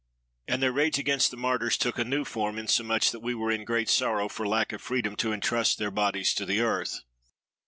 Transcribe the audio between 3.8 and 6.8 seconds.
sorrow for lack of freedom to entrust their bodies to the